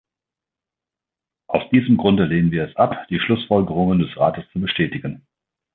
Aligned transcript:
Aus 1.45 1.61
diesem 1.69 1.95
Grunde 1.97 2.25
lehnen 2.25 2.49
wir 2.49 2.67
es 2.67 2.75
ab, 2.75 3.05
die 3.11 3.19
Schlussfolgerungen 3.19 3.99
des 3.99 4.17
Rates 4.17 4.45
zu 4.51 4.59
bestätigen. 4.59 5.27